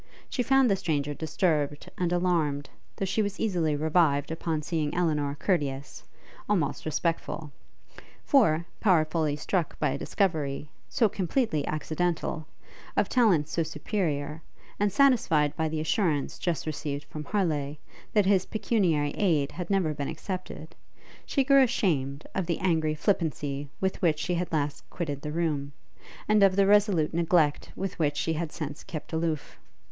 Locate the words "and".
1.95-2.11, 14.79-14.91, 26.27-26.41